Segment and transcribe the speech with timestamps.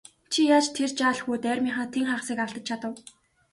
[0.31, 2.93] Чи яаж тэр жаал хүүд армийнхаа тэн хагасыг алдаж чадав?